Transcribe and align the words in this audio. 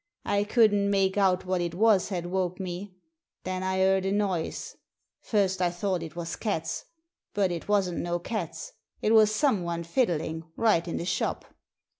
I 0.25 0.45
couldn't 0.45 0.89
make 0.89 1.15
out 1.15 1.45
what 1.45 1.61
it 1.61 1.75
was 1.75 2.09
had 2.09 2.25
woke 2.25 2.59
me. 2.59 2.95
Then 3.43 3.61
I 3.61 3.77
heard 3.77 4.03
a 4.03 4.11
noise. 4.11 4.75
First 5.19 5.61
I 5.61 5.69
thought 5.69 6.01
it 6.01 6.15
was 6.15 6.35
cats. 6.35 6.85
But 7.35 7.51
it 7.51 7.67
wasn't 7.67 7.99
no 7.99 8.17
cats; 8.17 8.73
it 9.03 9.13
was 9.13 9.29
someone 9.29 9.83
fiddling, 9.83 10.43
right 10.55 10.87
in 10.87 10.97
the 10.97 11.05
shop 11.05 11.45